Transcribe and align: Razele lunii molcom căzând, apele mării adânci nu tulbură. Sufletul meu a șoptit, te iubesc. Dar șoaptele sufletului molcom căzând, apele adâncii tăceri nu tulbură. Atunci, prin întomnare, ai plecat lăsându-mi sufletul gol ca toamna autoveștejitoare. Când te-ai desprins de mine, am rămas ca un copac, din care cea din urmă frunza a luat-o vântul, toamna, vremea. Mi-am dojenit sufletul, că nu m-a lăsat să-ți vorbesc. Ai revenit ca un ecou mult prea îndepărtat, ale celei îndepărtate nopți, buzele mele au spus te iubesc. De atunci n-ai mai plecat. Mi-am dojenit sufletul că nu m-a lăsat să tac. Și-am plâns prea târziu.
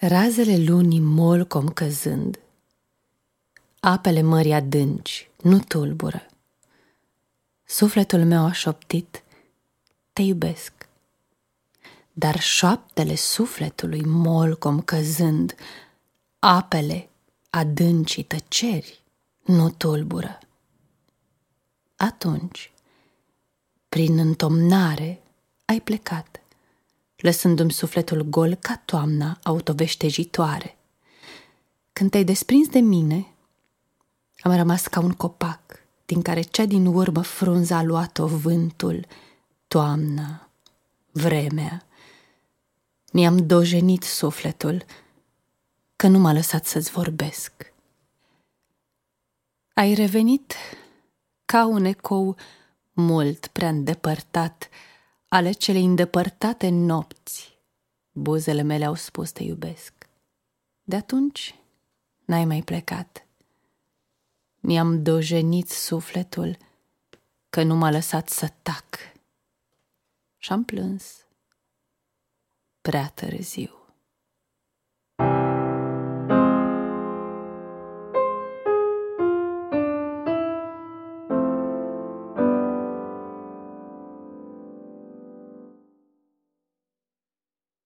Razele 0.00 0.56
lunii 0.56 1.00
molcom 1.00 1.68
căzând, 1.68 2.38
apele 3.80 4.22
mării 4.22 4.52
adânci 4.52 5.30
nu 5.42 5.58
tulbură. 5.58 6.26
Sufletul 7.64 8.24
meu 8.24 8.44
a 8.44 8.52
șoptit, 8.52 9.22
te 10.12 10.22
iubesc. 10.22 10.72
Dar 12.12 12.40
șoaptele 12.40 13.14
sufletului 13.14 14.04
molcom 14.04 14.80
căzând, 14.80 15.54
apele 16.38 17.08
adâncii 17.50 18.22
tăceri 18.22 19.02
nu 19.44 19.70
tulbură. 19.70 20.38
Atunci, 21.96 22.72
prin 23.88 24.18
întomnare, 24.18 25.22
ai 25.64 25.80
plecat 25.80 26.40
lăsându-mi 27.18 27.72
sufletul 27.72 28.22
gol 28.22 28.54
ca 28.54 28.82
toamna 28.84 29.38
autoveștejitoare. 29.42 30.76
Când 31.92 32.10
te-ai 32.10 32.24
desprins 32.24 32.68
de 32.68 32.78
mine, 32.78 33.26
am 34.40 34.56
rămas 34.56 34.86
ca 34.86 35.00
un 35.00 35.12
copac, 35.12 35.60
din 36.06 36.22
care 36.22 36.40
cea 36.40 36.64
din 36.64 36.86
urmă 36.86 37.22
frunza 37.22 37.76
a 37.76 37.82
luat-o 37.82 38.26
vântul, 38.26 39.06
toamna, 39.68 40.48
vremea. 41.10 41.86
Mi-am 43.12 43.46
dojenit 43.46 44.02
sufletul, 44.02 44.84
că 45.96 46.06
nu 46.06 46.18
m-a 46.18 46.32
lăsat 46.32 46.66
să-ți 46.66 46.90
vorbesc. 46.90 47.52
Ai 49.74 49.94
revenit 49.94 50.54
ca 51.44 51.66
un 51.66 51.84
ecou 51.84 52.36
mult 52.92 53.46
prea 53.46 53.68
îndepărtat, 53.68 54.68
ale 55.28 55.52
celei 55.52 55.84
îndepărtate 55.84 56.68
nopți, 56.68 57.58
buzele 58.12 58.62
mele 58.62 58.84
au 58.84 58.94
spus 58.94 59.30
te 59.30 59.42
iubesc. 59.42 59.92
De 60.82 60.96
atunci 60.96 61.54
n-ai 62.24 62.44
mai 62.44 62.62
plecat. 62.62 63.26
Mi-am 64.60 65.02
dojenit 65.02 65.68
sufletul 65.68 66.56
că 67.50 67.62
nu 67.62 67.74
m-a 67.74 67.90
lăsat 67.90 68.28
să 68.28 68.52
tac. 68.62 68.84
Și-am 70.36 70.64
plâns 70.64 71.26
prea 72.80 73.08
târziu. 73.08 73.87